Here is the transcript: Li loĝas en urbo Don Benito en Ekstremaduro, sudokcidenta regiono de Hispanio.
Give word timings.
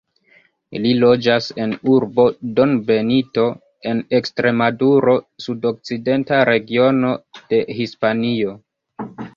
Li 0.85 0.93
loĝas 1.01 1.49
en 1.65 1.75
urbo 1.97 2.25
Don 2.61 2.73
Benito 2.87 3.45
en 3.93 4.03
Ekstremaduro, 4.21 5.17
sudokcidenta 5.47 6.45
regiono 6.53 7.17
de 7.53 7.63
Hispanio. 7.81 8.61